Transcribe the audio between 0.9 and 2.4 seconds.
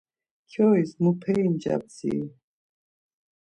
muperi nca bdziri?